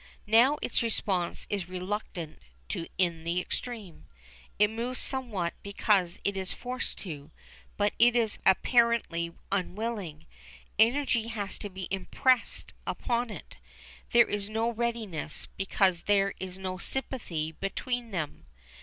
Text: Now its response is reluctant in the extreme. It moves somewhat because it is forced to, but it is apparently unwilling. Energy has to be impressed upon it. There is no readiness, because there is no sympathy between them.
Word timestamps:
Now 0.25 0.57
its 0.63 0.81
response 0.81 1.45
is 1.47 1.69
reluctant 1.69 2.39
in 2.97 3.23
the 3.23 3.39
extreme. 3.39 4.07
It 4.57 4.71
moves 4.71 4.97
somewhat 4.99 5.53
because 5.61 6.19
it 6.25 6.35
is 6.35 6.55
forced 6.55 6.97
to, 7.05 7.29
but 7.77 7.93
it 7.99 8.15
is 8.15 8.39
apparently 8.43 9.31
unwilling. 9.51 10.25
Energy 10.79 11.27
has 11.27 11.59
to 11.59 11.69
be 11.69 11.87
impressed 11.91 12.73
upon 12.87 13.29
it. 13.29 13.57
There 14.11 14.27
is 14.27 14.49
no 14.49 14.71
readiness, 14.71 15.47
because 15.55 16.01
there 16.01 16.33
is 16.39 16.57
no 16.57 16.79
sympathy 16.79 17.51
between 17.51 18.09
them. 18.09 18.47